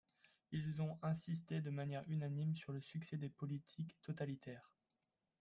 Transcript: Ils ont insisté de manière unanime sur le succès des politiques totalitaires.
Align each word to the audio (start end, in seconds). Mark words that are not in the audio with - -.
Ils 0.51 0.81
ont 0.81 0.97
insisté 1.03 1.61
de 1.61 1.69
manière 1.69 2.03
unanime 2.07 2.55
sur 2.55 2.71
le 2.73 2.81
succès 2.81 3.17
des 3.17 3.29
politiques 3.29 3.95
totalitaires. 4.01 4.73